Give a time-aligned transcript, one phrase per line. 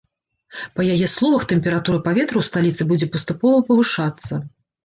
[0.77, 4.33] Па яе словах, тэмпература паветра ў сталіцы будзе паступова павышацца.